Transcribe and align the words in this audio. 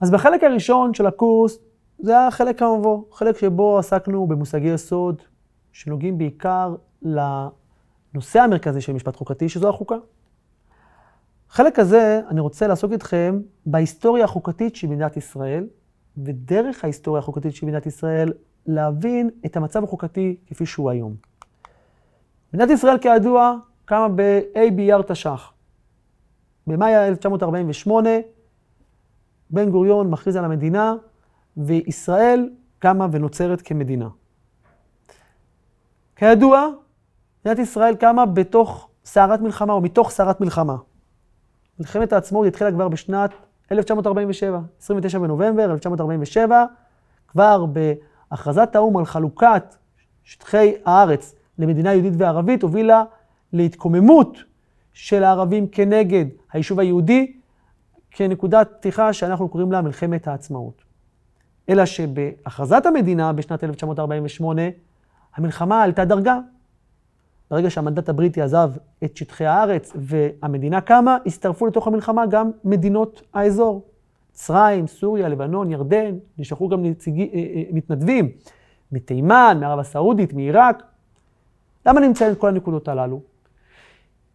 אז 0.00 0.10
בחלק 0.10 0.44
הראשון 0.44 0.94
של 0.94 1.06
הקורס, 1.06 1.58
זה 1.98 2.18
היה 2.18 2.30
חלק 2.30 2.62
המבוא, 2.62 3.04
חלק 3.12 3.38
שבו 3.38 3.78
עסקנו 3.78 4.26
במושגי 4.26 4.68
יסוד, 4.68 5.22
שנוגעים 5.72 6.18
בעיקר 6.18 6.74
לנושא 7.02 8.40
המרכזי 8.40 8.80
של 8.80 8.92
משפט 8.92 9.16
חוקתי, 9.16 9.48
שזו 9.48 9.68
החוקה. 9.68 9.96
חלק 11.48 11.78
הזה, 11.78 12.20
אני 12.28 12.40
רוצה 12.40 12.66
לעסוק 12.66 12.92
איתכם 12.92 13.40
בהיסטוריה 13.66 14.24
החוקתית 14.24 14.76
של 14.76 14.86
מדינת 14.86 15.16
ישראל, 15.16 15.66
ודרך 16.18 16.84
ההיסטוריה 16.84 17.18
החוקתית 17.18 17.54
של 17.54 17.66
מדינת 17.66 17.86
ישראל, 17.86 18.32
להבין 18.66 19.30
את 19.46 19.56
המצב 19.56 19.84
החוקתי 19.84 20.36
כפי 20.46 20.66
שהוא 20.66 20.90
היום. 20.90 21.14
מדינת 22.54 22.70
ישראל, 22.70 22.98
כידוע, 22.98 23.56
קמה 23.84 24.08
ב-A 24.08 24.70
באייר 24.74 25.02
תש"ח. 25.02 25.52
במאי 26.66 27.08
1948, 27.08 28.10
בן 29.50 29.70
גוריון 29.70 30.10
מכריז 30.10 30.36
על 30.36 30.44
המדינה, 30.44 30.94
וישראל 31.56 32.50
קמה 32.78 33.06
ונוצרת 33.12 33.62
כמדינה. 33.62 34.08
כידוע, 36.16 36.68
מדינת 37.44 37.58
ישראל 37.58 37.94
קמה 37.94 38.26
בתוך 38.26 38.88
סערת 39.04 39.40
מלחמה, 39.40 39.72
או 39.72 39.80
מתוך 39.80 40.10
סערת 40.10 40.40
מלחמה. 40.40 40.76
מלחמת 41.78 42.12
העצמאות 42.12 42.46
התחילה 42.46 42.72
כבר 42.72 42.88
בשנת 42.88 43.30
1947, 43.72 44.60
29 44.80 45.18
בנובמבר 45.18 45.72
1947, 45.72 46.64
כבר 47.28 47.64
בהכרזת 47.66 48.76
האו"ם 48.76 48.96
על 48.96 49.04
חלוקת 49.04 49.74
שטחי 50.24 50.74
הארץ 50.84 51.34
למדינה 51.58 51.92
יהודית 51.92 52.12
וערבית, 52.16 52.62
הובילה 52.62 53.04
להתקוממות 53.52 54.38
של 54.92 55.24
הערבים 55.24 55.68
כנגד 55.68 56.24
היישוב 56.52 56.80
היהודי, 56.80 57.39
כנקודת 58.10 58.68
פתיחה 58.78 59.12
שאנחנו 59.12 59.48
קוראים 59.48 59.72
לה 59.72 59.82
מלחמת 59.82 60.28
העצמאות. 60.28 60.82
אלא 61.68 61.86
שבהכרזת 61.86 62.86
המדינה 62.86 63.32
בשנת 63.32 63.64
1948, 63.64 64.62
המלחמה 65.36 65.82
עלתה 65.82 66.04
דרגה. 66.04 66.38
ברגע 67.50 67.70
שהמנדט 67.70 68.08
הבריטי 68.08 68.42
עזב 68.42 68.70
את 69.04 69.16
שטחי 69.16 69.46
הארץ 69.46 69.92
והמדינה 69.94 70.80
קמה, 70.80 71.18
הצטרפו 71.26 71.66
לתוך 71.66 71.86
המלחמה 71.86 72.26
גם 72.26 72.50
מדינות 72.64 73.22
האזור. 73.34 73.90
מצרים, 74.40 74.86
סוריה, 74.86 75.28
לבנון, 75.28 75.70
ירדן, 75.70 76.14
נשלחו 76.38 76.68
גם 76.68 76.82
נציגי, 76.82 77.30
אה, 77.34 77.38
אה, 77.38 77.62
מתנדבים 77.72 78.28
מתימן, 78.92 79.58
מערב 79.60 79.78
הסעודית, 79.78 80.32
מעיראק. 80.32 80.82
למה 81.86 82.00
נמצא 82.00 82.32
את 82.32 82.38
כל 82.38 82.48
הנקודות 82.48 82.88
הללו? 82.88 83.20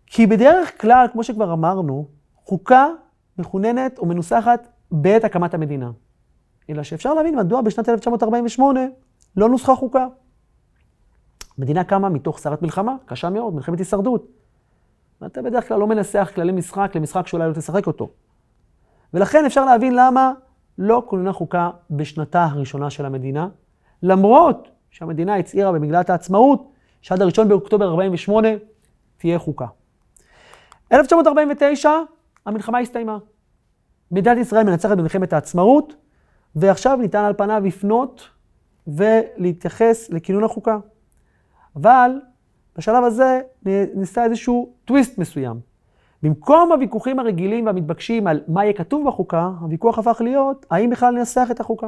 כי 0.05 0.27
בדרך 0.27 0.81
כלל, 0.81 1.07
כמו 1.11 1.23
שכבר 1.23 1.53
אמרנו, 1.53 2.05
חוקה 2.43 2.87
מכוננת 3.37 3.99
או 3.99 4.05
מנוסחת 4.05 4.67
בעת 4.91 5.23
הקמת 5.23 5.53
המדינה. 5.53 5.91
אלא 6.69 6.83
שאפשר 6.83 7.13
להבין 7.13 7.39
מדוע 7.39 7.61
בשנת 7.61 7.89
1948 7.89 8.79
לא 9.37 9.49
נוסחה 9.49 9.75
חוקה. 9.75 10.07
המדינה 11.57 11.83
קמה 11.83 12.09
מתוך 12.09 12.37
סערת 12.37 12.61
מלחמה, 12.61 12.95
קשה 13.05 13.29
מאוד, 13.29 13.55
מלחמת 13.55 13.79
הישרדות. 13.79 14.27
ואתה 15.21 15.41
בדרך 15.41 15.67
כלל 15.67 15.79
לא 15.79 15.87
מנסח 15.87 16.31
כללי 16.35 16.51
משחק 16.51 16.91
למשחק 16.95 17.27
שאולי 17.27 17.47
לא 17.47 17.53
תשחק 17.53 17.87
אותו. 17.87 18.09
ולכן 19.13 19.45
אפשר 19.45 19.65
להבין 19.65 19.95
למה 19.95 20.31
לא 20.77 21.03
כוננה 21.05 21.33
חוקה 21.33 21.69
בשנתה 21.89 22.43
הראשונה 22.43 22.89
של 22.89 23.05
המדינה, 23.05 23.47
למרות 24.03 24.69
שהמדינה 24.89 25.35
הצהירה 25.35 25.71
במגילת 25.71 26.09
העצמאות 26.09 26.71
שעד 27.01 27.21
הראשון 27.21 27.49
באוקטובר 27.49 27.89
48 27.89 28.47
תהיה 29.17 29.39
חוקה. 29.39 29.65
1949, 30.91 31.91
המלחמה 32.45 32.79
הסתיימה. 32.79 33.17
מדינת 34.11 34.37
ישראל 34.37 34.63
מנצחת 34.63 34.97
במלחמת 34.97 35.33
העצמאות, 35.33 35.95
ועכשיו 36.55 36.97
ניתן 37.01 37.23
על 37.23 37.33
פניו 37.33 37.61
לפנות 37.65 38.29
ולהתייחס 38.87 40.09
לכינון 40.09 40.43
החוקה. 40.43 40.77
אבל 41.75 42.11
בשלב 42.77 43.03
הזה 43.03 43.41
ניסה 43.95 44.23
איזשהו 44.23 44.73
טוויסט 44.85 45.17
מסוים. 45.17 45.59
במקום 46.23 46.71
הוויכוחים 46.71 47.19
הרגילים 47.19 47.65
והמתבקשים 47.65 48.27
על 48.27 48.41
מה 48.47 48.63
יהיה 48.63 48.73
כתוב 48.73 49.07
בחוקה, 49.07 49.51
הוויכוח 49.61 49.99
הפך 49.99 50.21
להיות 50.21 50.65
האם 50.69 50.89
בכלל 50.89 51.13
ננסח 51.13 51.47
את 51.51 51.59
החוקה. 51.59 51.87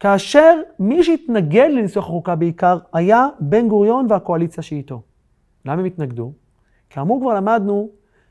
כאשר 0.00 0.60
מי 0.78 1.04
שהתנגד 1.04 1.68
לניסוח 1.72 2.04
החוקה 2.04 2.34
בעיקר 2.34 2.78
היה 2.92 3.26
בן 3.40 3.68
גוריון 3.68 4.06
והקואליציה 4.08 4.62
שאיתו. 4.62 5.02
למה 5.64 5.80
הם 5.80 5.84
התנגדו? 5.84 6.32
כאמור 6.90 7.20
כבר 7.20 7.34
למדנו 7.34 7.88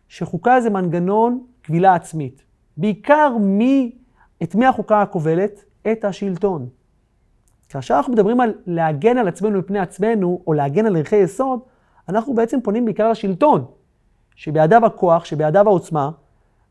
שחוקה 0.09 0.61
זה 0.61 0.69
מנגנון 0.69 1.43
קבילה 1.61 1.95
עצמית. 1.95 2.43
בעיקר 2.77 3.37
מי, 3.39 3.95
את 4.43 4.55
מי 4.55 4.65
החוקה 4.65 5.05
כובלת? 5.05 5.63
את 5.91 6.05
השלטון. 6.05 6.69
כאשר 7.69 7.93
אנחנו 7.93 8.13
מדברים 8.13 8.39
על 8.39 8.53
להגן 8.65 9.17
על 9.17 9.27
עצמנו 9.27 9.59
מפני 9.59 9.79
עצמנו, 9.79 10.41
או 10.47 10.53
להגן 10.53 10.85
על 10.85 10.95
ערכי 10.95 11.15
יסוד, 11.15 11.59
אנחנו 12.09 12.33
בעצם 12.33 12.61
פונים 12.61 12.85
בעיקר 12.85 13.11
לשלטון, 13.11 13.65
שבידיו 14.35 14.85
הכוח, 14.85 15.25
שבידיו 15.25 15.67
העוצמה, 15.67 16.11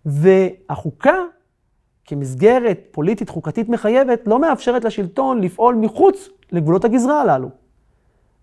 והחוקה, 0.05 1.17
כמסגרת 2.05 2.81
פוליטית 2.91 3.29
חוקתית 3.29 3.69
מחייבת, 3.69 4.27
לא 4.27 4.41
מאפשרת 4.41 4.85
לשלטון 4.85 5.41
לפעול 5.41 5.75
מחוץ 5.75 6.29
לגבולות 6.53 6.85
הגזרה 6.85 7.21
הללו. 7.21 7.49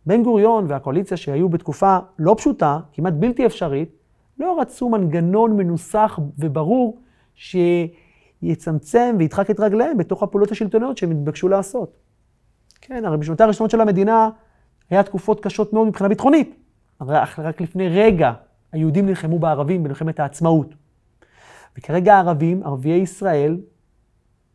בן 0.06 0.24
גוריון 0.24 0.66
והקואליציה 0.68 1.18
שהיו 1.18 1.50
בתקופה 1.50 1.98
לא 2.20 2.36
פשוטה, 2.38 2.80
כמעט 2.94 3.14
בלתי 3.14 3.46
אפשרית, 3.46 4.05
לא 4.40 4.62
רצו 4.62 4.90
מנגנון 4.90 5.58
מנוסח 5.58 6.20
וברור 6.40 7.02
שיצמצם 7.36 9.16
וידחק 9.20 9.52
את 9.52 9.60
רגליהם 9.60 9.98
בתוך 9.98 10.24
הפעולות 10.24 10.52
השלטוניות 10.52 10.98
שהם 10.98 11.12
התבקשו 11.12 11.48
לעשות. 11.48 11.98
כן, 12.82 13.06
הרי 13.06 13.18
בשנותיה 13.18 13.46
הראשונות 13.46 13.72
של 13.72 13.82
המדינה 13.82 14.30
היה 14.90 15.04
תקופות 15.04 15.40
קשות 15.40 15.74
מאוד 15.74 15.88
מבחינה 15.88 16.10
ביטחונית. 16.10 16.56
הרי 17.00 17.18
רק 17.38 17.62
לפני 17.62 17.90
רגע 17.90 18.34
היהודים 18.72 19.06
נלחמו 19.06 19.40
בערבים 19.40 19.84
במלחמת 19.84 20.20
העצמאות. 20.20 20.76
וכרגע 21.78 22.16
הערבים, 22.16 22.64
ערביי 22.64 23.02
ישראל, 23.02 23.58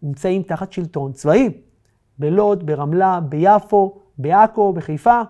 נמצאים 0.03 0.43
תחת 0.43 0.73
שלטון 0.73 1.13
צבאי. 1.13 1.51
בלוד, 2.19 2.67
ברמלה, 2.67 3.21
ביפו, 3.21 3.99
בעכו, 4.19 4.73
בחיפה. 4.73 5.21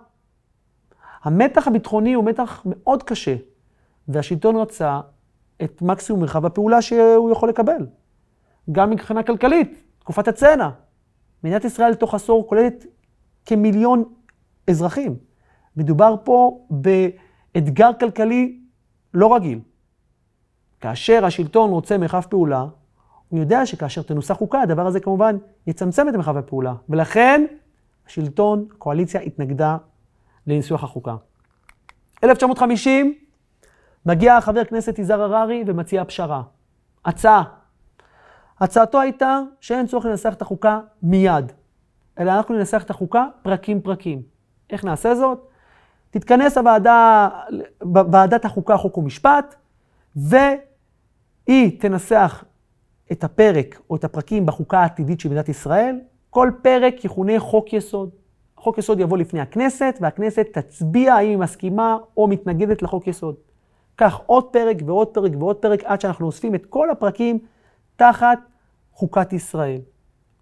המתח 1.23 1.69
הביטחוני 1.69 2.15
הוא 2.15 2.25
מתח 2.25 2.63
מאוד 2.67 3.03
קשה, 3.03 3.37
והשלטון 4.13 4.57
רצה 4.57 5.01
את 5.63 5.83
מקסימום 5.83 6.21
מרחב 6.21 6.47
הפעולה 6.47 6.83
שהוא 6.83 7.33
יכול 7.33 7.49
לקבל. 7.49 7.87
גם 8.73 8.91
מבחינה 8.91 9.23
כלכלית, 9.23 9.85
תקופת 9.99 10.29
הצנע. 10.29 10.69
מדינת 11.45 11.65
ישראל 11.65 11.95
תוך 11.95 12.15
עשור 12.15 12.49
כוללת 12.49 12.87
כמיליון 13.47 14.05
אזרחים. 14.71 15.17
מדובר 15.77 16.15
פה 16.25 16.67
באתגר 16.71 17.91
כלכלי 18.01 18.61
לא 19.15 19.35
רגיל. 19.35 19.61
כאשר 20.81 21.25
השלטון 21.25 21.71
רוצה 21.71 21.99
מרחב 21.99 22.21
פעולה, 22.21 22.67
הוא 23.29 23.41
יודע 23.41 23.67
שכאשר 23.67 24.03
תנוסח 24.03 24.35
חוקה, 24.35 24.61
הדבר 24.61 24.87
הזה 24.87 25.01
כמובן 25.01 25.37
יצמצם 25.67 26.09
את 26.09 26.15
מרחב 26.15 26.37
הפעולה. 26.37 26.75
ולכן 26.89 27.45
השלטון, 28.07 28.67
הקואליציה, 28.77 29.21
התנגדה 29.21 29.77
לניסוח 30.47 30.85
החוקה. 30.85 31.17
1950, 32.25 33.15
מגיע 34.07 34.41
חבר 34.41 34.61
הכנסת 34.61 34.99
יזהר 34.99 35.23
הררי 35.23 35.65
ומציע 35.67 36.05
פשרה. 36.05 36.43
הצעה. 37.05 37.43
הצעתו 38.61 39.01
הייתה 39.01 39.41
שאין 39.61 39.87
צורך 39.87 40.05
לנסח 40.05 40.33
את 40.33 40.43
החוקה 40.43 40.81
מיד, 41.03 41.53
אלא 42.19 42.33
אנחנו 42.33 42.55
ננסח 42.55 42.83
את 42.83 42.91
החוקה 42.91 43.27
פרקים 43.43 43.81
פרקים. 43.81 44.23
איך 44.71 44.85
נעשה 44.85 45.15
זאת? 45.15 45.47
תתכנס 46.11 46.59
הוועדה, 46.59 47.29
ועדת 48.13 48.45
החוקה, 48.45 48.77
חוק 48.77 48.99
ומשפט, 48.99 49.55
והיא 50.17 51.81
תנסח 51.81 52.45
את 53.13 53.25
הפרק 53.25 53.81
או 53.91 53.97
את 53.97 54.05
הפרקים 54.05 54.47
בחוקה 54.47 54.79
העתידית 54.79 55.21
של 55.21 55.29
מדינת 55.29 55.49
ישראל. 55.49 56.01
כל 56.31 56.51
פרק 56.63 57.05
יכונה 57.05 57.41
חוק 57.41 57.73
יסוד. 57.73 58.11
חוק 58.57 58.79
יסוד 58.79 59.01
יבוא 59.01 59.19
לפני 59.19 59.41
הכנסת, 59.41 59.99
והכנסת 60.01 60.47
תצביע 60.53 61.15
האם 61.15 61.29
היא 61.29 61.39
מסכימה 61.39 61.99
או 62.17 62.27
מתנגדת 62.27 62.83
לחוק 62.83 63.07
יסוד. 63.07 63.35
כך 64.01 64.21
עוד 64.27 64.45
פרק 64.45 64.77
ועוד 64.87 65.09
פרק 65.09 65.33
ועוד 65.39 65.57
פרק, 65.57 65.85
עד 65.85 66.01
שאנחנו 66.01 66.27
אוספים 66.27 66.55
את 66.55 66.67
כל 66.67 66.91
הפרקים 66.91 67.39
תחת 67.97 68.39
חוקת 68.93 69.33
ישראל. 69.33 69.81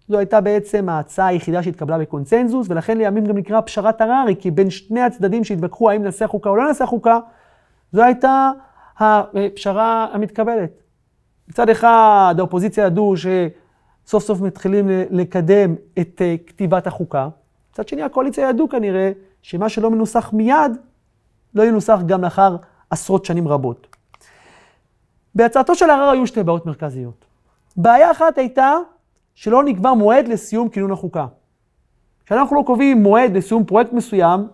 זו 0.07 0.17
הייתה 0.17 0.41
בעצם 0.41 0.89
ההצעה 0.89 1.27
היחידה 1.27 1.63
שהתקבלה 1.63 1.97
בקונצנזוס, 1.97 2.67
ולכן 2.69 2.97
לימים 2.97 3.25
גם 3.25 3.37
נקרא 3.37 3.61
פשרת 3.61 4.01
הררי, 4.01 4.35
כי 4.39 4.51
בין 4.51 4.69
שני 4.69 5.01
הצדדים 5.01 5.43
שהתווכחו 5.43 5.89
האם 5.89 6.03
נעשה 6.03 6.27
חוקה 6.27 6.49
או 6.49 6.55
לא 6.55 6.67
נעשה 6.67 6.85
חוקה, 6.85 7.19
זו 7.91 8.03
הייתה 8.03 8.51
הפשרה 8.97 10.07
המתקבלת. 10.13 10.81
מצד 11.47 11.69
אחד 11.69 12.35
האופוזיציה 12.37 12.85
ידעו 12.85 13.13
שסוף 13.17 14.23
סוף 14.23 14.41
מתחילים 14.41 14.87
לקדם 14.89 15.75
את 15.99 16.21
אה, 16.21 16.35
כתיבת 16.47 16.87
החוקה, 16.87 17.29
מצד 17.71 17.87
שני 17.87 18.03
הקואליציה 18.03 18.49
ידעו 18.49 18.69
כנראה 18.69 19.11
שמה 19.41 19.69
שלא 19.69 19.91
מנוסח 19.91 20.33
מיד, 20.33 20.77
לא 21.55 21.63
ינוסח 21.63 21.99
גם 22.05 22.21
לאחר 22.21 22.55
עשרות 22.89 23.25
שנים 23.25 23.47
רבות. 23.47 23.87
בהצעתו 25.35 25.75
של 25.75 25.89
הרר 25.89 26.09
היו 26.09 26.27
שתי 26.27 26.43
בעיות 26.43 26.65
מרכזיות. 26.65 27.25
בעיה 27.77 28.11
אחת 28.11 28.37
הייתה 28.37 28.75
שלא 29.35 29.63
נקבע 29.63 29.93
מועד 29.93 30.27
לסיום 30.27 30.69
כינון 30.69 30.91
החוקה. 30.91 31.25
כשאנחנו 32.25 32.55
לא 32.55 32.63
קובעים 32.65 33.03
מועד 33.03 33.37
לסיום 33.37 33.65
פרויקט 33.65 33.93
מסוים, 33.93 34.47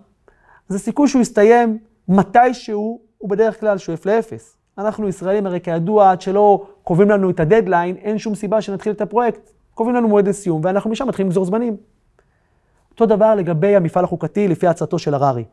אז 0.69 0.75
הסיכוי 0.75 1.07
שהוא 1.07 1.21
יסתיים 1.21 1.77
מתישהו 2.07 2.99
הוא 3.17 3.29
בדרך 3.29 3.59
כלל 3.59 3.77
שואף 3.77 4.05
לאפס. 4.05 4.57
אנחנו 4.77 5.07
ישראלים 5.07 5.45
הרי 5.45 5.61
כידוע, 5.61 6.11
עד 6.11 6.21
שלא 6.21 6.65
קובעים 6.83 7.09
לנו 7.09 7.29
את 7.29 7.39
הדדליין, 7.39 7.95
אין 7.95 8.17
שום 8.17 8.35
סיבה 8.35 8.61
שנתחיל 8.61 8.91
את 8.91 9.01
הפרויקט. 9.01 9.51
קובעים 9.73 9.95
לנו 9.95 10.07
מועד 10.07 10.27
לסיום, 10.27 10.61
ואנחנו 10.63 10.89
משם 10.89 11.07
מתחילים 11.07 11.27
לגזור 11.29 11.45
זמנים. 11.45 11.77
אותו 12.91 13.05
דבר 13.05 13.35
לגבי 13.35 13.75
המפעל 13.75 14.03
החוקתי 14.03 14.47
לפי 14.47 14.67
הצעתו 14.67 14.99
של 14.99 15.13
הררי. 15.13 15.43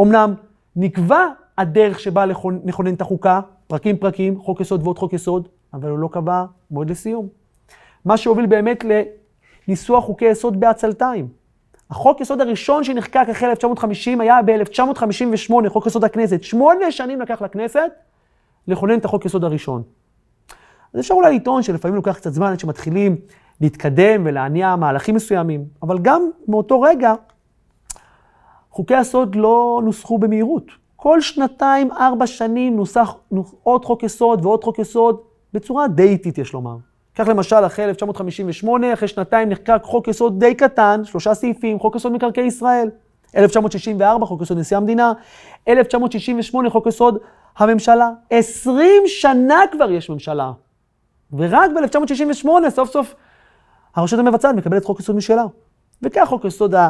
אמנם 0.00 0.34
נקבע 0.76 1.26
הדרך 1.58 2.00
שבה 2.00 2.26
לכונן 2.64 2.94
את 2.94 3.00
החוקה, 3.00 3.40
פרקים 3.66 3.96
פרקים, 3.96 4.40
חוק 4.40 4.60
יסוד 4.60 4.82
ועוד 4.82 4.98
חוק 4.98 5.12
יסוד, 5.12 5.48
אבל 5.74 5.90
הוא 5.90 5.98
לא 5.98 6.08
קבע 6.12 6.44
מועד 6.70 6.90
לסיום. 6.90 7.28
מה 8.04 8.16
שהוביל 8.16 8.46
באמת 8.46 8.84
לניסוח 9.68 10.04
חוקי 10.04 10.24
יסוד 10.24 10.60
בעצלתיים. 10.60 11.28
החוק 11.90 12.20
יסוד 12.20 12.40
הראשון 12.40 12.84
שנחקק 12.84 13.26
אחרי 13.30 13.50
1950 13.50 14.20
היה 14.20 14.42
ב-1958, 14.42 15.68
חוק 15.68 15.86
יסוד 15.86 16.04
הכנסת. 16.04 16.42
שמונה 16.42 16.90
שנים 16.90 17.20
לקח 17.20 17.42
לכנסת 17.42 17.90
לכונן 18.68 18.98
את 18.98 19.04
החוק 19.04 19.24
יסוד 19.24 19.44
הראשון. 19.44 19.82
אז 20.94 21.00
אפשר 21.00 21.14
אולי 21.14 21.36
לטעון 21.36 21.62
שלפעמים 21.62 21.94
לוקח 21.94 22.16
קצת 22.16 22.32
זמן 22.32 22.52
עד 22.52 22.60
שמתחילים 22.60 23.16
להתקדם 23.60 24.22
ולהניע 24.24 24.76
מהלכים 24.76 25.14
מסוימים, 25.14 25.64
אבל 25.82 25.98
גם 25.98 26.30
מאותו 26.48 26.80
רגע, 26.80 27.14
חוקי 28.70 29.00
יסוד 29.00 29.34
לא 29.34 29.80
נוסחו 29.84 30.18
במהירות. 30.18 30.85
כל 30.96 31.20
שנתיים, 31.20 31.92
ארבע 31.92 32.26
שנים 32.26 32.76
נוסח 32.76 33.14
עוד 33.62 33.84
חוק 33.84 34.02
יסוד 34.02 34.44
ועוד 34.44 34.64
חוק 34.64 34.78
יסוד 34.78 35.20
בצורה 35.52 35.88
די 35.88 36.08
איטית, 36.08 36.38
יש 36.38 36.52
לומר. 36.52 36.76
כך 37.14 37.28
למשל, 37.28 37.66
אחרי 37.66 37.84
1958, 37.84 38.92
אחרי 38.92 39.08
שנתיים 39.08 39.48
נחקק 39.48 39.80
חוק 39.82 40.08
יסוד 40.08 40.40
די 40.40 40.54
קטן, 40.54 41.00
שלושה 41.04 41.34
סעיפים, 41.34 41.78
חוק 41.78 41.96
יסוד 41.96 42.12
מקרקעי 42.12 42.44
ישראל. 42.44 42.90
1964, 43.36 44.26
חוק 44.26 44.42
יסוד 44.42 44.58
נשיא 44.58 44.76
המדינה. 44.76 45.12
1968, 45.68 46.70
חוק 46.70 46.86
יסוד 46.86 47.18
הממשלה. 47.56 48.10
20 48.30 49.02
שנה 49.06 49.60
כבר 49.72 49.90
יש 49.90 50.10
ממשלה. 50.10 50.52
ורק 51.32 51.70
ב-1968, 51.70 52.48
סוף 52.70 52.90
סוף, 52.90 53.14
הרשות 53.94 54.18
המבצעת 54.18 54.54
מקבלת 54.54 54.84
חוק 54.84 55.00
יסוד 55.00 55.16
משלה. 55.16 55.44
וכך 56.02 56.24
חוק 56.28 56.44
יסוד 56.44 56.74
אה, 56.74 56.88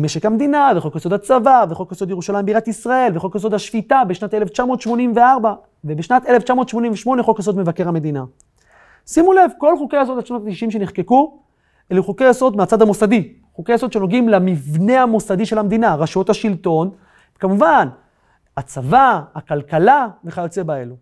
משק 0.00 0.26
המדינה, 0.26 0.72
וחוק 0.76 0.96
יסוד 0.96 1.12
הצבא, 1.12 1.64
וחוק 1.70 1.92
יסוד 1.92 2.10
ירושלים 2.10 2.46
בירת 2.46 2.68
ישראל, 2.68 3.12
וחוק 3.14 3.34
יסוד 3.34 3.54
השפיטה 3.54 4.02
בשנת 4.08 4.34
1984, 4.34 5.54
ובשנת 5.84 6.26
1988 6.26 7.22
חוק 7.22 7.38
יסוד 7.38 7.58
מבקר 7.58 7.88
המדינה. 7.88 8.24
שימו 9.06 9.32
לב, 9.32 9.50
כל 9.58 9.78
חוקי 9.78 9.96
היסוד 9.96 10.18
עד 10.18 10.26
שנות 10.26 10.42
ה-90 10.46 10.70
שנחקקו, 10.70 11.38
אלה 11.92 12.02
חוקי 12.02 12.28
יסוד 12.28 12.56
מהצד 12.56 12.82
המוסדי. 12.82 13.32
חוקי 13.54 13.72
יסוד 13.72 13.92
שנוגעים 13.92 14.28
למבנה 14.28 15.02
המוסדי 15.02 15.46
של 15.46 15.58
המדינה, 15.58 15.94
רשויות 15.94 16.30
השלטון, 16.30 16.90
כמובן, 17.38 17.88
הצבא, 18.56 19.20
הכלכלה 19.34 20.08
וכיוצא 20.24 20.62
באלו. 20.62 20.94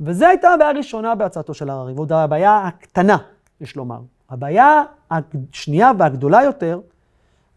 וזו 0.00 0.26
הייתה 0.26 0.48
הבעיה 0.48 0.70
הראשונה 0.70 1.14
בהצעתו 1.14 1.54
של 1.54 1.70
הררי, 1.70 1.92
ועוד 1.92 2.12
הבעיה 2.12 2.66
הקטנה, 2.66 3.16
יש 3.60 3.76
לומר. 3.76 3.98
הבעיה 4.30 4.82
השנייה 5.10 5.92
והגדולה 5.98 6.42
יותר, 6.42 6.80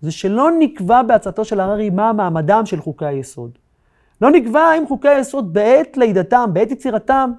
זה 0.02 0.12
שלא 0.12 0.50
נקבע 0.60 1.02
בהצעתו 1.04 1.46
של 1.46 1.60
הררי 1.60 1.90
מה 1.90 2.14
מעמדם 2.14 2.66
של 2.66 2.81
חוקי 2.81 3.06
היסוד. 3.06 3.52
לא 4.22 4.31
נקבע 4.31 4.74
אם 4.78 4.88
חוקי 4.88 5.08
היסוד 5.08 5.54
בעת 5.54 5.98
לידתם, 5.98 6.50
בעת 6.54 6.72
יצירתם, 6.72 7.31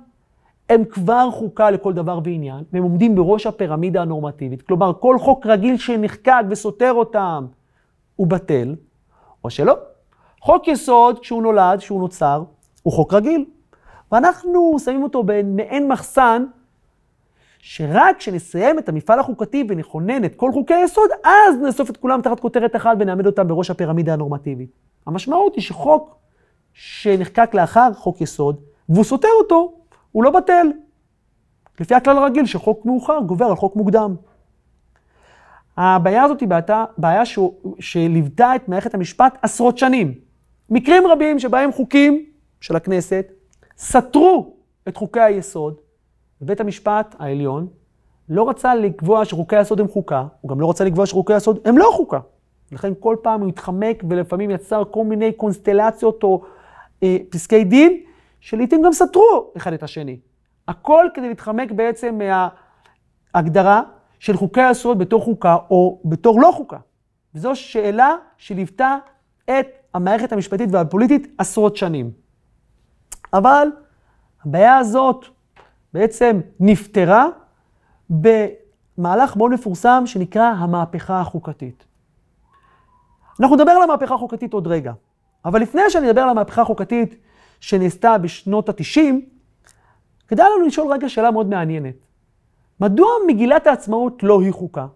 הם 0.69 0.85
כבר 0.85 1.31
חוקה 1.31 1.71
לכל 1.71 1.93
דבר 1.93 2.21
ועניין, 2.25 2.65
והם 2.73 2.83
עומדים 2.83 3.15
בראש 3.15 3.47
הפירמידה 3.47 4.03
הנורמטיבית. 4.03 4.63
כלומר, 4.63 4.93
כל 5.01 5.19
חוק 5.19 5.47
רגיל 5.47 5.77
שנחקק 5.77 6.43
וסותר 6.51 6.93
אותם 6.93 7.47
הוא 8.17 8.27
בטל, 8.27 8.75
או 9.45 9.51
שלא. 9.51 9.77
חוק 10.41 10.69
יסוד, 10.69 11.19
כשהוא 11.19 11.43
נולד, 11.43 11.79
כשהוא 11.79 12.01
נוצר, 12.01 12.43
הוא 12.83 12.93
חוק 12.93 13.15
רגיל. 13.15 13.45
ואנחנו 14.13 14.77
שמים 14.85 15.03
אותו 15.03 15.23
במעין 15.27 15.89
מחסן, 15.89 16.45
שרק 17.67 18.17
כשנסיים 18.19 18.79
את 18.79 18.89
המפעל 18.89 19.21
החוקתי 19.21 19.65
ונכונן 19.69 20.25
את 20.25 20.35
כל 20.35 20.53
חוקי 20.53 20.75
היסוד, 20.75 21.11
אז 21.25 21.57
נאסוף 21.63 21.91
את 21.91 21.97
כולם 21.97 22.23
תחת 22.23 22.41
כותרת 22.41 22.77
אחת 22.77 22.97
ונעמד 23.01 23.27
אותם 23.27 23.49
בראש 23.49 23.71
הפירמידה 23.71 24.13
הנורמטיבית. 24.13 24.71
המשמעות 25.07 25.55
היא 25.55 25.63
שחוק 25.63 26.17
שנחקק 26.73 27.55
לאחר 27.55 27.93
חוק 27.95 28.21
יסוד, 28.21 28.61
והוא 28.89 29.05
סותר 29.05 29.29
אותו, 29.39 29.73
הוא 30.13 30.25
לא 30.25 30.31
בטל. 30.31 30.67
לפי 31.81 31.95
הכלל 31.95 32.19
הרגיל 32.19 32.47
שחוק 32.47 32.87
מאוחר 32.87 33.19
גובר 33.27 33.47
על 33.47 33.57
חוק 33.57 33.77
מוקדם. 33.77 34.15
הבעיה 35.77 36.23
הזאת 36.23 36.41
היא 36.41 36.49
בעיה, 36.49 36.85
בעיה 36.99 37.23
שליוותה 37.79 38.57
את 38.57 38.69
מערכת 38.69 38.95
המשפט 38.95 39.39
עשרות 39.43 39.79
שנים. 39.79 40.15
מקרים 40.71 41.07
רבים 41.07 41.39
שבהם 41.39 41.73
חוקים 41.73 42.25
של 42.61 42.77
הכנסת 42.77 43.27
סתרו 43.79 44.55
את 44.89 44.97
חוקי 44.97 45.21
היסוד, 45.21 45.75
ובית 46.45 46.61
המשפט 46.61 47.15
העליון 47.19 47.67
לא 48.29 48.49
רצה 48.49 48.75
לקבוע 48.75 49.25
שחוקי 49.25 49.57
היסוד 49.57 49.81
הם 49.81 49.89
חוקה, 49.89 50.27
הוא 50.41 50.49
גם 50.49 50.61
לא 50.61 50.71
רצה 50.71 50.85
לקבוע 50.85 51.07
שחוקי 51.07 51.35
היסוד 51.35 51.59
הם 51.65 51.79
לא 51.79 51.91
חוקה. 51.93 52.19
לכן 52.73 52.93
כל 53.01 53.17
פעם 53.23 53.41
הוא 53.41 53.49
התחמק 53.49 54.05
ולפעמים 54.11 54.51
יצר 54.51 54.83
כל 54.91 55.05
מיני 55.05 55.33
קונסטלציות 55.33 56.23
או 56.23 56.43
אה, 57.03 57.17
פסקי 57.31 57.65
דין 57.65 58.01
שלעיתים 58.41 58.83
גם 58.83 58.93
סתרו 58.93 59.53
אחד 59.57 59.73
את 59.73 59.83
השני. 59.83 60.19
הכל 60.69 61.07
כדי 61.15 61.29
להתחמק 61.29 61.73
בעצם 61.73 62.19
מההגדרה 63.35 63.83
של 64.19 64.37
חוקי 64.37 64.63
היסוד 64.63 64.99
בתור 64.99 65.23
חוקה 65.23 65.57
או 65.71 66.01
בתור 66.05 66.41
לא 66.41 66.51
חוקה. 66.55 66.79
וזו 67.35 67.57
שאלה 67.57 68.15
שליוותה 68.39 68.97
את 69.45 69.67
המערכת 69.95 70.33
המשפטית 70.33 70.69
והפוליטית 70.73 71.35
עשרות 71.39 71.77
שנים. 71.77 72.11
אבל 73.33 73.69
הבעיה 74.45 74.77
הזאת 74.77 75.27
בעצם 75.95 76.41
נפתרה 76.61 77.27
במהלך 78.11 79.37
מאוד 79.37 79.51
מפורסם 79.51 80.03
שנקרא 80.07 80.43
המהפכה 80.43 81.21
החוקתית. 81.21 81.85
אנחנו 83.41 83.57
נדבר 83.57 83.71
על 83.71 83.83
המהפכה 83.83 84.15
החוקתית 84.15 84.53
עוד 84.53 84.67
רגע, 84.67 84.93
אבל 85.45 85.61
לפני 85.61 85.91
שאני 85.91 86.11
אדבר 86.11 86.21
על 86.21 86.29
המהפכה 86.29 86.63
החוקתית 86.63 87.17
שנעשתה 87.61 88.19
בשנות 88.19 88.69
ה-90, 88.69 89.01
כדאי 90.29 90.47
לנו 90.57 90.67
לשאול 90.67 90.93
רגע 90.93 91.09
שאלה 91.09 91.31
מאוד 91.31 91.49
מעניינת. 91.49 91.95
מדוע 92.81 93.09
מגילת 93.27 93.67
העצמאות 93.67 94.23
לא 94.23 94.41
היא 94.41 94.53
חוקה? 94.53 94.87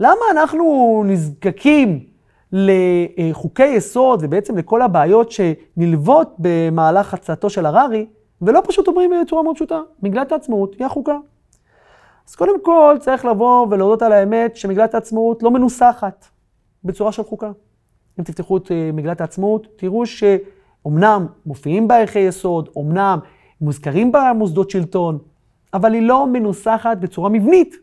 למה 0.00 0.20
אנחנו 0.30 1.02
נזקקים 1.06 2.04
לחוקי 2.52 3.66
יסוד 3.66 4.20
ובעצם 4.22 4.58
לכל 4.58 4.82
הבעיות 4.82 5.30
שנלוות 5.30 6.34
במהלך 6.38 7.14
הצעתו 7.14 7.50
של 7.50 7.66
הררי, 7.66 8.06
ולא 8.42 8.62
פשוט 8.68 8.88
אומרים 8.88 9.10
בצורה 9.22 9.42
מאוד 9.42 9.56
פשוטה, 9.56 9.80
מגילת 10.02 10.32
העצמאות 10.32 10.74
היא 10.78 10.86
החוקה. 10.86 11.16
אז 12.28 12.34
קודם 12.34 12.62
כל 12.62 12.96
צריך 13.00 13.24
לבוא 13.24 13.66
ולהודות 13.70 14.02
על 14.02 14.12
האמת 14.12 14.56
שמגילת 14.56 14.94
העצמאות 14.94 15.42
לא 15.42 15.50
מנוסחת 15.50 16.26
בצורה 16.84 17.12
של 17.12 17.22
חוקה. 17.22 17.50
אם 18.18 18.24
תפתחו 18.24 18.56
את 18.56 18.72
אה, 18.72 18.90
מגילת 18.92 19.20
העצמאות, 19.20 19.66
תראו 19.76 20.06
ש... 20.06 20.24
אמנם 20.86 21.26
מופיעים 21.46 21.88
בה 21.88 21.98
ערכי 21.98 22.18
יסוד, 22.18 22.68
אמנם 22.78 23.18
מוזכרים 23.60 24.12
בה 24.12 24.32
מוסדות 24.32 24.70
שלטון, 24.70 25.18
אבל 25.74 25.92
היא 25.92 26.02
לא 26.02 26.26
מנוסחת 26.26 26.96
בצורה 26.96 27.28
מבנית, 27.28 27.76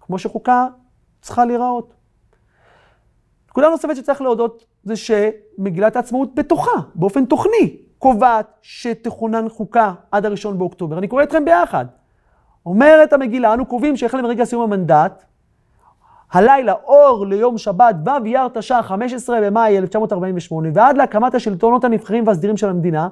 כמו 0.00 0.18
שחוקה 0.18 0.66
צריכה 1.20 1.44
להיראות. 1.44 1.94
נקודה 3.48 3.68
נוספת 3.68 3.96
שצריך 3.96 4.20
להודות 4.20 4.64
זה 4.84 4.94
שמגילת 4.96 5.96
העצמאות 5.96 6.34
בתוכה, 6.34 6.80
באופן 6.94 7.24
תוכני, 7.24 7.76
קובעת 8.00 8.46
שתכונן 8.62 9.48
חוקה 9.48 9.92
עד 10.12 10.26
הראשון 10.26 10.58
באוקטובר. 10.58 10.98
אני 10.98 11.08
קורא 11.08 11.22
אתכם 11.22 11.44
ביחד. 11.44 11.84
אומרת 12.66 13.12
המגילה, 13.12 13.54
אנו 13.54 13.66
קובעים 13.66 13.96
שהחל 13.96 14.20
מרגע 14.20 14.44
סיום 14.44 14.62
המנדט, 14.62 15.24
הלילה, 16.32 16.72
אור 16.72 17.26
ליום 17.26 17.58
שבת, 17.58 17.96
ו' 18.04 18.24
אייר 18.24 18.48
תש"ח, 18.48 18.86
15 18.86 19.40
במאי 19.40 19.78
1948, 19.78 20.68
ועד 20.74 20.96
להקמת 20.96 21.34
השלטונות 21.34 21.84
הנבחרים 21.84 22.26
והסדירים 22.26 22.56
של 22.56 22.68
המדינה, 22.68 23.08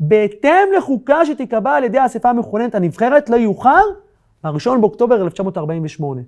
בהתאם 0.00 0.68
לחוקה 0.78 1.26
שתיקבע 1.26 1.74
על 1.74 1.84
ידי 1.84 1.98
האספה 1.98 2.30
המכוננת 2.30 2.74
הנבחרת, 2.74 3.30
לא 3.30 3.36
יאוחר 3.36 3.82
מה-1 4.44 4.78
באוקטובר 4.80 5.22
1948. 5.22 6.20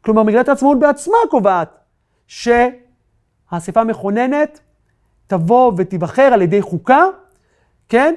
כלומר, 0.00 0.22
מגילת 0.22 0.48
העצמאות 0.48 0.78
בעצמה 0.78 1.16
קובעת 1.30 1.78
שהאספה 2.26 3.80
המכוננת 3.80 4.60
תבוא 5.26 5.72
ותיבחר 5.76 6.22
על 6.22 6.42
ידי 6.42 6.62
חוקה, 6.62 7.04
כן, 7.90 8.14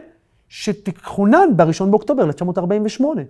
שתכונן 0.50 1.50
ב-1 1.56 1.86
באוקטובר 1.90 2.24
1948. 2.24 3.22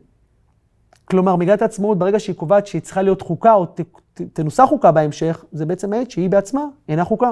כלומר, 1.05 1.35
מגילת 1.35 1.61
העצמאות, 1.61 1.99
ברגע 1.99 2.19
שהיא 2.19 2.35
קובעת 2.35 2.67
שהיא 2.67 2.81
צריכה 2.81 3.01
להיות 3.01 3.21
חוקה 3.21 3.53
או 3.53 3.65
ת, 3.65 3.81
ת, 4.13 4.21
תנוסח 4.21 4.65
חוקה 4.69 4.91
בהמשך, 4.91 5.45
זה 5.51 5.65
בעצם 5.65 5.93
העט 5.93 6.11
שהיא 6.11 6.29
בעצמה 6.29 6.61
אינה 6.89 7.03
חוקה. 7.03 7.31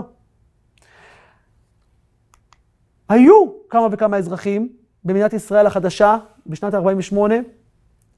היו 3.10 3.46
כמה 3.70 3.88
וכמה 3.92 4.18
אזרחים 4.18 4.70
במדינת 5.04 5.34
ישראל 5.34 5.68
החדשה 5.68 6.18
בשנת 6.48 6.74
48' 6.74 7.36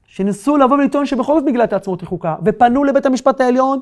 שניסו 0.06 0.56
לבוא 0.56 0.76
ולטעון 0.76 1.06
שבכל 1.06 1.34
זאת 1.34 1.44
מגילת 1.44 1.72
העצמאות 1.72 2.00
היא 2.00 2.08
חוקה, 2.08 2.36
ופנו 2.44 2.84
לבית 2.84 3.06
המשפט 3.06 3.40
העליון 3.40 3.80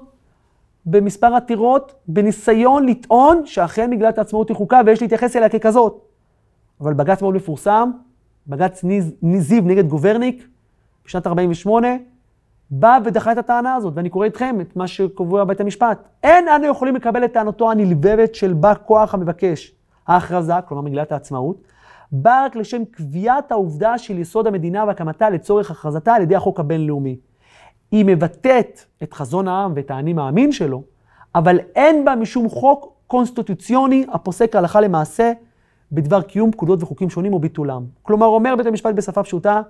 במספר 0.87 1.35
עתירות, 1.35 1.95
בניסיון 2.07 2.87
לטעון 2.87 3.47
שאכן 3.47 3.91
מגילת 3.91 4.19
העצמאות 4.19 4.49
היא 4.49 4.57
חוקה 4.57 4.81
ויש 4.87 5.03
להתייחס 5.03 5.37
אליה 5.37 5.49
ככזאת. 5.49 6.12
אבל 6.83 6.95
בג"ץ 6.95 7.23
מאוד 7.23 7.35
מפורסם, 7.35 7.91
בג"ץ 8.47 8.85
זיו 9.23 9.67
נגד 9.67 9.89
גוברניק, 9.89 10.49
בשנת 11.07 11.27
48', 11.27 11.89
בא 12.71 12.99
ודחה 13.05 13.33
את 13.33 13.39
הטענה 13.39 13.75
הזאת, 13.75 13.93
ואני 13.97 14.11
קורא 14.11 14.27
אתכם 14.27 14.61
את 14.61 14.77
מה 14.77 14.87
שקובע 14.87 15.45
בית 15.45 15.61
המשפט. 15.61 16.09
אין 16.23 16.49
אנו 16.49 16.67
יכולים 16.67 16.97
לקבל 16.97 17.25
את 17.25 17.33
טענתו 17.33 17.71
הנלבבת 17.71 18.35
של 18.35 18.53
בא 18.53 18.75
כוח 18.87 19.15
המבקש. 19.15 19.73
ההכרזה, 20.07 20.53
כלומר 20.69 20.83
מגילת 20.83 21.13
העצמאות, 21.13 21.63
באה 22.13 22.45
רק 22.45 22.57
לשם 22.57 22.85
קביעת 22.85 23.53
העובדה 23.53 23.99
של 23.99 24.19
יסוד 24.19 24.47
המדינה 24.47 24.85
והקמתה 24.85 25.31
לצורך 25.31 25.71
הכרזתה 25.71 26.15
על 26.15 26.23
ידי 26.23 26.37
החוק 26.37 26.61
הבינלאומי. 26.61 27.17
היא 27.91 28.05
מבטאת 28.05 28.81
את 29.03 29.15
חזון 29.15 29.49
העם 29.49 29.73
ואת 29.77 29.91
האני 29.91 30.13
מאמין 30.13 30.53
שלו, 30.53 30.83
אבל 31.35 31.59
אין 31.75 32.05
בה 32.05 32.15
משום 32.15 32.49
חוק 32.49 32.93
קונסטיטוציוני 33.07 34.07
הפוסק 34.13 34.57
הלכה 34.57 34.81
למעשה 34.81 35.33
בדבר 35.93 36.23
קיום 36.23 36.51
פקודות 36.51 36.83
וחוקים 36.83 37.11
שונים 37.11 37.33
או 37.33 37.39
ביטולם. 37.39 37.85
כלומר, 38.03 38.27
אומר 38.27 38.57
בית 38.57 38.67
המשפט 38.67 38.95
בשפה 38.95 39.23
פשוטה, 39.23 39.61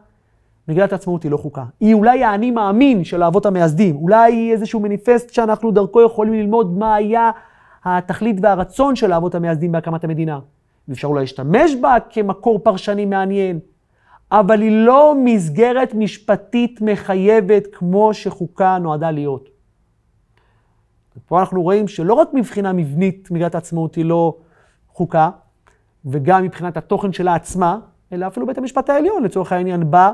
מגילת 0.68 0.92
העצמאות 0.92 1.22
היא 1.22 1.30
לא 1.30 1.36
חוקה. 1.36 1.64
היא 1.80 1.94
אולי 1.94 2.24
האני 2.24 2.50
מאמין 2.50 3.04
של 3.04 3.22
האבות 3.22 3.46
המייסדים, 3.46 3.96
אולי 3.96 4.32
היא 4.32 4.52
איזשהו 4.52 4.80
מניפסט 4.80 5.32
שאנחנו 5.32 5.70
דרכו 5.70 6.02
יכולים 6.02 6.34
ללמוד 6.34 6.78
מה 6.78 6.94
היה 6.94 7.30
התכלית 7.84 8.36
והרצון 8.42 8.96
של 8.96 9.12
האבות 9.12 9.34
המייסדים 9.34 9.72
בהקמת 9.72 10.04
המדינה. 10.04 10.38
ואפשר 10.88 11.08
אולי 11.08 11.20
להשתמש 11.20 11.74
בה 11.74 11.96
כמקור 12.10 12.58
פרשני 12.58 13.04
מעניין, 13.04 13.58
אבל 14.32 14.60
היא 14.60 14.86
לא 14.86 15.14
מסגרת 15.24 15.94
משפטית 15.94 16.80
מחייבת 16.80 17.66
כמו 17.72 18.14
שחוקה 18.14 18.78
נועדה 18.78 19.10
להיות. 19.10 19.48
פה 21.26 21.40
אנחנו 21.40 21.62
רואים 21.62 21.88
שלא 21.88 22.14
רק 22.14 22.28
מבחינה 22.34 22.72
מבנית 22.72 23.30
מגילת 23.30 23.54
העצמאות 23.54 23.94
היא 23.94 24.04
לא 24.04 24.36
חוקה, 24.88 25.30
וגם 26.04 26.42
מבחינת 26.42 26.76
התוכן 26.76 27.12
שלה 27.12 27.34
עצמה, 27.34 27.78
אלא 28.12 28.26
אפילו 28.26 28.46
בית 28.46 28.58
המשפט 28.58 28.90
העליון 28.90 29.22
לצורך 29.22 29.52
העניין 29.52 29.90
בא 29.90 30.12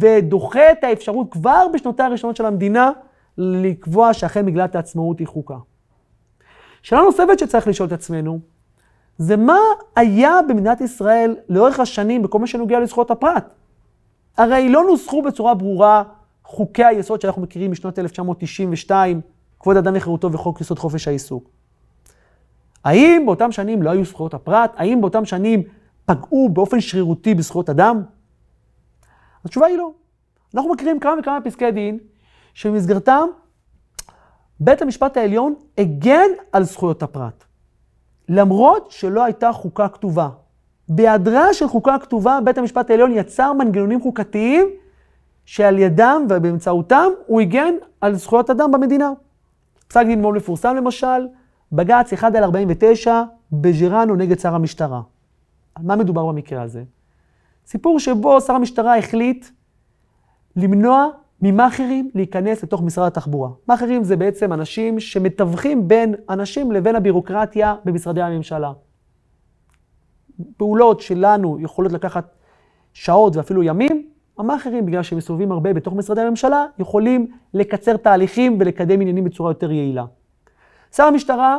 ודוחה 0.00 0.72
את 0.72 0.84
האפשרות 0.84 1.32
כבר 1.32 1.66
בשנותיה 1.74 2.06
הראשונות 2.06 2.36
של 2.36 2.46
המדינה 2.46 2.90
לקבוע 3.38 4.14
שאכן 4.14 4.46
מגילת 4.46 4.74
העצמאות 4.74 5.18
היא 5.18 5.26
חוקה. 5.26 5.56
שאלה 6.82 7.02
נוספת 7.02 7.38
שצריך 7.38 7.68
לשאול 7.68 7.86
את 7.86 7.92
עצמנו, 7.92 8.40
זה 9.18 9.36
מה 9.36 9.58
היה 9.96 10.38
במדינת 10.48 10.80
ישראל 10.80 11.36
לאורך 11.48 11.80
השנים 11.80 12.22
בכל 12.22 12.38
מה 12.38 12.46
שנוגע 12.46 12.80
לזכויות 12.80 13.10
הפרט. 13.10 13.54
הרי 14.38 14.68
לא 14.68 14.84
נוסחו 14.84 15.22
בצורה 15.22 15.54
ברורה 15.54 16.02
חוקי 16.44 16.84
היסוד 16.84 17.20
שאנחנו 17.20 17.42
מכירים 17.42 17.70
משנות 17.70 17.98
1992, 17.98 19.20
כבוד 19.60 19.76
אדם 19.76 19.92
וחירותו 19.96 20.32
וחוק 20.32 20.60
יסוד 20.60 20.78
חופש 20.78 21.08
העיסוק. 21.08 21.55
האם 22.86 23.22
באותם 23.26 23.52
שנים 23.52 23.82
לא 23.82 23.90
היו 23.90 24.04
זכויות 24.04 24.34
הפרט? 24.34 24.72
האם 24.76 25.00
באותם 25.00 25.24
שנים 25.24 25.62
פגעו 26.04 26.48
באופן 26.48 26.80
שרירותי 26.80 27.34
בזכויות 27.34 27.70
אדם? 27.70 28.02
התשובה 29.44 29.66
היא 29.66 29.76
לא. 29.76 29.90
אנחנו 30.54 30.72
מכירים 30.72 31.00
כמה 31.00 31.14
וכמה 31.20 31.40
פסקי 31.44 31.70
דין 31.70 31.98
שבמסגרתם 32.54 33.28
בית 34.60 34.82
המשפט 34.82 35.16
העליון 35.16 35.54
הגן 35.78 36.30
על 36.52 36.64
זכויות 36.64 37.02
הפרט, 37.02 37.44
למרות 38.28 38.90
שלא 38.90 39.24
הייתה 39.24 39.52
חוקה 39.52 39.88
כתובה. 39.88 40.28
בהיעדרה 40.88 41.54
של 41.54 41.68
חוקה 41.68 41.98
כתובה, 41.98 42.38
בית 42.44 42.58
המשפט 42.58 42.90
העליון 42.90 43.12
יצר 43.12 43.52
מנגנונים 43.52 44.00
חוקתיים 44.00 44.66
שעל 45.44 45.78
ידם 45.78 46.26
ובאמצעותם 46.28 47.08
הוא 47.26 47.40
הגן 47.40 47.74
על 48.00 48.14
זכויות 48.14 48.50
אדם 48.50 48.72
במדינה. 48.72 49.12
פסק 49.88 50.06
דין 50.06 50.20
מאוד 50.20 50.34
מפורסם 50.34 50.76
למשל, 50.76 51.26
בג"ץ 51.76 52.12
1 52.12 52.34
על 52.34 52.44
49 52.44 53.22
בג'רנו 53.52 54.14
נגד 54.16 54.38
שר 54.38 54.54
המשטרה. 54.54 55.00
על 55.74 55.82
מה 55.84 55.96
מדובר 55.96 56.26
במקרה 56.26 56.62
הזה? 56.62 56.82
סיפור 57.66 58.00
שבו 58.00 58.40
שר 58.40 58.52
המשטרה 58.52 58.98
החליט 58.98 59.46
למנוע 60.56 61.08
ממאכערים 61.42 62.10
להיכנס 62.14 62.62
לתוך 62.62 62.82
משרד 62.82 63.06
התחבורה. 63.06 63.50
מאכערים 63.68 64.04
זה 64.04 64.16
בעצם 64.16 64.52
אנשים 64.52 65.00
שמתווכים 65.00 65.88
בין 65.88 66.14
אנשים 66.30 66.72
לבין 66.72 66.96
הבירוקרטיה 66.96 67.74
במשרדי 67.84 68.22
הממשלה. 68.22 68.72
פעולות 70.56 71.00
שלנו 71.00 71.58
יכולות 71.60 71.92
לקחת 71.92 72.36
שעות 72.92 73.36
ואפילו 73.36 73.62
ימים, 73.62 74.08
המאכערים, 74.38 74.86
בגלל 74.86 75.02
שהם 75.02 75.18
מסתובבים 75.18 75.52
הרבה 75.52 75.72
בתוך 75.72 75.94
משרדי 75.94 76.20
הממשלה, 76.20 76.66
יכולים 76.78 77.32
לקצר 77.54 77.96
תהליכים 77.96 78.56
ולקדם 78.60 79.00
עניינים 79.00 79.24
בצורה 79.24 79.50
יותר 79.50 79.72
יעילה. 79.72 80.04
שר 80.96 81.04
המשטרה 81.04 81.58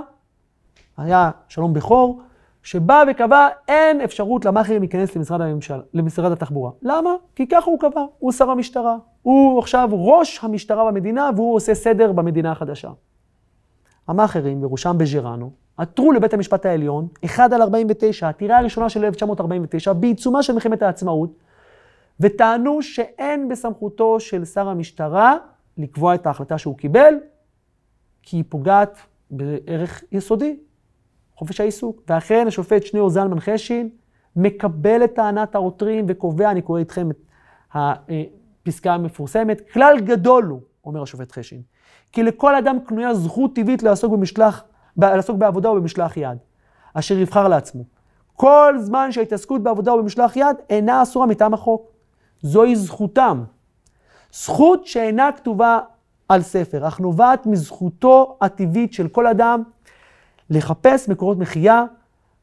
היה 0.97 1.31
שלום 1.47 1.73
בכור, 1.73 2.21
שבא 2.63 3.03
וקבע 3.11 3.47
אין 3.67 4.01
אפשרות 4.01 4.45
למאכערים 4.45 4.81
להיכנס 4.81 5.15
למשרד, 5.15 5.41
הממשל, 5.41 5.81
למשרד 5.93 6.31
התחבורה. 6.31 6.71
למה? 6.81 7.09
כי 7.35 7.47
ככה 7.47 7.71
הוא 7.71 7.79
קבע, 7.79 8.05
הוא 8.19 8.31
שר 8.31 8.49
המשטרה. 8.49 8.97
הוא 9.21 9.59
עכשיו 9.59 9.89
ראש 9.91 10.39
המשטרה 10.43 10.91
במדינה 10.91 11.29
והוא 11.35 11.55
עושה 11.55 11.75
סדר 11.75 12.11
במדינה 12.11 12.51
החדשה. 12.51 12.89
המאכערים, 14.07 14.61
בראשם 14.61 14.97
בג'רנו, 14.97 15.51
עתרו 15.77 16.11
לבית 16.11 16.33
המשפט 16.33 16.65
העליון, 16.65 17.07
1 17.25 17.53
על 17.53 17.61
49, 17.61 18.25
העתירה 18.25 18.57
הראשונה 18.57 18.89
של 18.89 19.05
1949, 19.05 19.93
בעיצומה 19.93 20.43
של 20.43 20.53
מלחמת 20.53 20.81
העצמאות, 20.81 21.29
וטענו 22.19 22.81
שאין 22.81 23.49
בסמכותו 23.49 24.19
של 24.19 24.45
שר 24.45 24.67
המשטרה 24.67 25.37
לקבוע 25.77 26.15
את 26.15 26.27
ההחלטה 26.27 26.57
שהוא 26.57 26.77
קיבל, 26.77 27.13
כי 28.21 28.37
היא 28.37 28.43
פוגעת 28.49 28.99
בערך 29.31 30.03
יסודי, 30.11 30.59
חופש 31.35 31.61
העיסוק. 31.61 32.01
ואכן 32.07 32.47
השופט 32.47 32.83
שניאור 32.83 33.09
זלמן 33.09 33.39
חשין 33.39 33.89
מקבל 34.35 35.03
את 35.03 35.15
טענת 35.15 35.55
העותרים 35.55 36.05
וקובע, 36.07 36.51
אני 36.51 36.61
קורא 36.61 36.79
איתכם 36.79 37.11
את 37.11 37.17
הפסקה 37.73 38.93
המפורסמת, 38.93 39.61
כלל 39.71 39.99
גדול 39.99 40.45
הוא, 40.45 40.61
אומר 40.85 41.01
השופט 41.01 41.31
חשין, 41.31 41.61
כי 42.11 42.23
לכל 42.23 42.55
אדם 42.55 42.77
קנויה 42.79 43.13
זכות 43.13 43.55
טבעית 43.55 43.83
לעסוק, 43.83 44.13
במשלח, 44.13 44.63
לעסוק 44.97 45.37
בעבודה 45.37 45.69
או 45.69 45.75
במשלח 45.75 46.17
יד, 46.17 46.37
אשר 46.93 47.17
יבחר 47.17 47.47
לעצמו. 47.47 47.83
כל 48.33 48.75
זמן 48.79 49.11
שההתעסקות 49.11 49.63
בעבודה 49.63 49.91
או 49.91 49.97
במשלח 49.97 50.35
יד 50.35 50.57
אינה 50.69 51.03
אסורה 51.03 51.25
מטעם 51.25 51.53
החוק. 51.53 51.91
זוהי 52.41 52.75
זכותם. 52.75 53.43
זכות 54.33 54.85
שאינה 54.87 55.29
כתובה 55.31 55.79
על 56.29 56.41
ספר, 56.41 56.87
אך 56.87 56.99
נובעת 56.99 57.45
מזכותו 57.45 58.37
הטבעית 58.41 58.93
של 58.93 59.07
כל 59.07 59.27
אדם 59.27 59.63
לחפש 60.49 61.09
מקורות 61.09 61.37
מחיה 61.37 61.83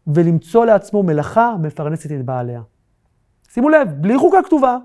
ולמצוא 0.06 0.66
לעצמו 0.66 1.02
מלאכה 1.02 1.46
המפרנסת 1.46 2.12
את 2.12 2.24
בעליה. 2.24 2.60
שימו 3.48 3.68
לב, 3.68 3.88
בלי 3.90 4.18
חוקה 4.18 4.42
כתובה, 4.42 4.76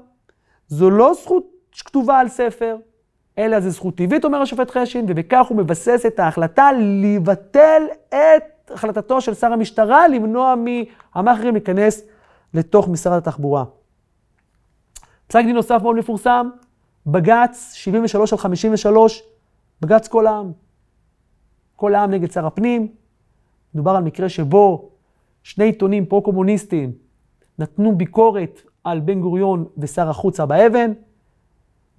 זו 0.67 0.89
לא 0.89 1.13
זכות 1.13 1.43
כתובה 1.85 2.19
על 2.19 2.27
ספר, 2.27 2.77
אלא 3.37 3.59
זו 3.59 3.69
זכות 3.69 3.97
טבעית, 3.97 4.25
אומר 4.25 4.41
השופט 4.41 4.71
חשין, 4.71 5.05
ובכך 5.07 5.45
הוא 5.49 5.57
מבסס 5.57 6.03
את 6.07 6.19
ההחלטה 6.19 6.69
לבטל 7.01 7.81
את 8.09 8.71
החלטתו 8.71 9.21
של 9.21 9.33
שר 9.33 9.53
המשטרה 9.53 10.07
למנוע 10.07 10.55
מהמאכערים 10.55 11.53
להיכנס 11.53 12.03
לתוך 12.53 12.87
משרד 12.87 13.17
התחבורה. 13.17 13.63
פסק 15.27 15.41
דין 15.45 15.55
נוסף 15.55 15.79
מאוד 15.81 15.95
מפורסם, 15.95 16.49
בג"ץ 17.11 17.73
73 17.73 18.33
על 18.33 18.39
53, 18.39 19.23
בג"ץ 19.81 20.07
כל 20.07 20.27
העם. 20.27 20.51
כל 21.75 21.95
העם 21.95 22.11
נגד 22.11 22.31
שר 22.31 22.45
הפנים. 22.45 22.87
מדובר 23.73 23.91
על 23.91 24.03
מקרה 24.03 24.29
שבו 24.29 24.89
שני 25.43 25.65
עיתונים 25.65 26.05
פרו-קומוניסטיים 26.05 26.91
נתנו 27.59 27.97
ביקורת 27.97 28.61
על 28.83 28.99
בן 28.99 29.21
גוריון 29.21 29.65
ושר 29.77 30.09
החוץ 30.09 30.39
אבא 30.39 30.67
אבן, 30.67 30.91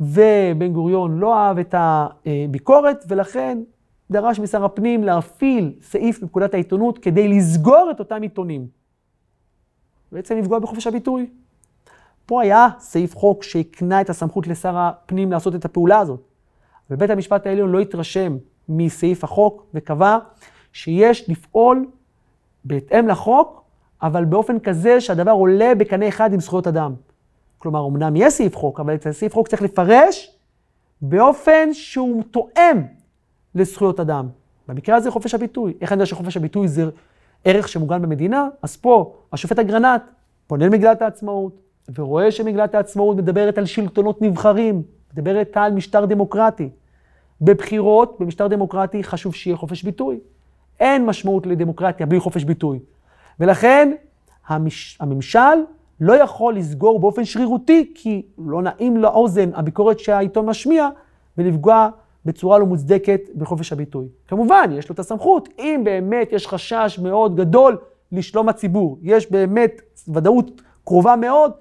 ובן 0.01 0.73
גוריון 0.73 1.19
לא 1.19 1.37
אהב 1.37 1.59
את 1.59 1.75
הביקורת, 1.79 3.05
ולכן 3.09 3.59
דרש 4.11 4.39
משר 4.39 4.65
הפנים 4.65 5.05
להפעיל 5.05 5.73
סעיף 5.83 6.23
בפקודת 6.23 6.55
העיתונות 6.55 6.99
כדי 6.99 7.29
לסגור 7.29 7.89
את 7.91 7.99
אותם 7.99 8.23
עיתונים. 8.23 8.67
בעצם 10.13 10.39
לפגוע 10.39 10.59
בחופש 10.59 10.87
הביטוי. 10.87 11.31
פה 12.31 12.43
היה 12.43 12.69
סעיף 12.79 13.17
חוק 13.17 13.43
שהקנה 13.43 14.01
את 14.01 14.11
הסמכות 14.11 14.47
לשר 14.47 14.79
הפנים 14.79 15.33
לעשות 15.33 15.55
את 15.55 15.65
הפעולה 15.65 15.99
הזאת. 15.99 16.21
ובית 16.91 17.11
המשפט 17.11 17.47
העליון 17.47 17.71
לא 17.71 17.81
התרשם 17.81 18.37
מסעיף 18.69 19.25
החוק 19.25 19.67
וקבע 19.75 20.19
שיש 20.73 21.31
לפעול 21.31 21.87
בהתאם 22.65 23.09
לחוק, 23.09 23.65
אבל 24.03 24.25
באופן 24.25 24.59
כזה 24.59 25.01
שהדבר 25.01 25.31
עולה 25.31 25.75
בקנה 25.75 26.09
אחד 26.09 26.33
עם 26.33 26.41
זכויות 26.41 26.67
אדם. 26.67 26.95
כלומר, 27.59 27.87
אמנם 27.87 28.17
יש 28.17 28.35
סעיף 28.35 28.57
חוק, 28.57 28.81
אבל 28.81 28.95
את 28.95 29.07
הסעיף 29.07 29.35
חוק 29.35 29.49
צריך 29.49 29.63
לפרש 29.63 30.37
באופן 31.03 31.73
שהוא 31.73 32.23
תואם 32.31 32.83
לזכויות 33.55 34.01
אדם. 34.01 34.29
במקרה 34.69 34.97
הזה 34.97 35.11
חופש 35.11 35.35
הביטוי. 35.35 35.75
איך 35.81 35.93
אני 35.93 35.97
יודע 35.97 36.07
שחופש 36.07 36.37
הביטוי 36.37 36.69
זה 36.69 36.85
ערך 37.45 37.69
שמוגן 37.69 38.03
במדינה? 38.03 38.49
אז 38.63 38.77
פה 38.77 39.15
השופט 39.33 39.59
אגרנט 39.59 40.03
פונה 40.47 40.67
למגילת 40.67 41.03
העצמאות, 41.03 41.70
ורואה 41.99 42.31
שמגילת 42.31 42.75
העצמאות 42.75 43.17
מדברת 43.17 43.59
על 43.59 43.67
שלטונות 43.67 44.23
נבחרים, 44.23 44.83
מדברת 45.13 45.57
על 45.57 45.73
משטר 45.73 46.05
דמוקרטי. 46.05 46.69
בבחירות, 47.41 48.17
במשטר 48.21 48.47
דמוקרטי, 48.47 49.05
חשוב 49.05 49.35
שיהיה 49.35 49.57
חופש 49.57 49.83
ביטוי. 49.83 50.21
אין 50.81 51.07
משמעות 51.07 51.47
לדמוקרטיה 51.47 52.07
בלי 52.07 52.21
חופש 52.21 52.45
ביטוי. 52.45 52.79
ולכן 53.41 53.93
המש... 54.47 54.99
הממשל 55.01 55.39
לא 56.01 56.13
יכול 56.13 56.57
לסגור 56.57 57.01
באופן 57.01 57.25
שרירותי, 57.25 57.93
כי 57.95 58.23
לא 58.39 58.63
נעים 58.63 58.97
לאוזן 58.97 59.51
הביקורת 59.55 59.99
שהעיתון 59.99 60.47
משמיע, 60.47 60.89
ולפגוע 61.39 61.89
בצורה 62.25 62.59
לא 62.59 62.67
מוצדקת 62.67 63.21
בחופש 63.37 63.73
הביטוי. 63.73 64.09
כמובן, 64.29 64.71
יש 64.73 64.89
לו 64.89 64.93
את 64.95 64.99
הסמכות, 64.99 65.49
אם 65.59 65.81
באמת 65.85 66.33
יש 66.33 66.47
חשש 66.47 66.99
מאוד 67.03 67.37
גדול 67.37 67.79
לשלום 68.13 68.49
הציבור, 68.49 68.99
יש 69.03 69.31
באמת 69.31 69.83
ודאות 70.09 70.61
קרובה 70.85 71.17
מאוד 71.17 71.53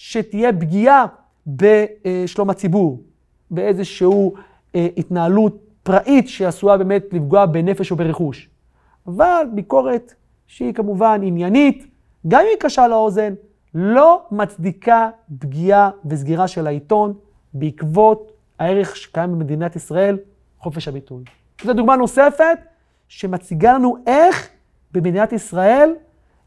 שתהיה 0.00 0.52
פגיעה 0.52 1.06
בשלום 1.46 2.50
הציבור, 2.50 3.02
באיזושהי 3.50 4.30
אה, 4.74 4.86
התנהלות 4.96 5.56
פראית 5.82 6.28
שעשויה 6.28 6.76
באמת 6.76 7.04
לפגוע 7.12 7.46
בנפש 7.46 7.90
או 7.90 7.96
ברכוש. 7.96 8.48
אבל 9.06 9.46
ביקורת 9.54 10.14
שהיא 10.46 10.74
כמובן 10.74 11.20
עניינית, 11.24 11.86
גם 12.28 12.40
אם 12.40 12.46
היא 12.50 12.56
קשה 12.60 12.88
לאוזן, 12.88 13.34
לא 13.74 14.22
מצדיקה 14.30 15.10
פגיעה 15.38 15.90
וסגירה 16.04 16.48
של 16.48 16.66
העיתון 16.66 17.14
בעקבות 17.54 18.32
הערך 18.58 18.96
שקיים 18.96 19.32
במדינת 19.32 19.76
ישראל, 19.76 20.18
חופש 20.58 20.88
הביטוי. 20.88 21.24
זו 21.64 21.72
דוגמה 21.72 21.96
נוספת 21.96 22.58
שמציגה 23.08 23.72
לנו 23.72 23.96
איך 24.06 24.48
במדינת 24.92 25.32
ישראל, 25.32 25.94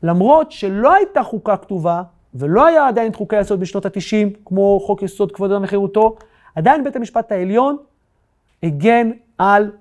למרות 0.03 0.51
שלא 0.51 0.93
הייתה 0.93 1.23
חוקה 1.23 1.57
כתובה, 1.57 2.03
ולא 2.33 2.65
היה 2.65 2.87
עדיין 2.87 3.11
את 3.11 3.15
חוקי 3.15 3.37
היסוד 3.37 3.59
בשנות 3.59 3.85
ה-90, 3.85 4.37
כמו 4.45 4.79
חוק 4.85 5.01
יסוד 5.01 5.31
כבוד 5.31 5.51
אדם 5.51 5.63
וחירותו, 5.63 6.17
עדיין 6.55 6.83
בית 6.83 6.95
המשפט 6.95 7.31
העליון 7.31 7.77
הגן 8.63 9.11
על 9.37 9.71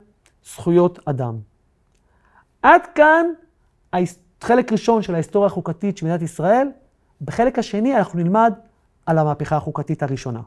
זכויות 0.44 0.98
אדם. 1.04 1.36
עד 2.62 2.82
כאן 2.94 3.26
חלק 4.40 4.72
ראשון 4.72 5.02
של 5.02 5.14
ההיסטוריה 5.14 5.46
החוקתית 5.46 5.96
של 5.96 6.06
מדינת 6.06 6.22
ישראל. 6.22 6.68
בחלק 7.22 7.58
השני 7.58 7.96
אנחנו 7.96 8.18
נלמד 8.18 8.52
על 9.06 9.18
המהפכה 9.18 9.56
החוקתית 9.56 10.02
הראשונה. 10.02 10.40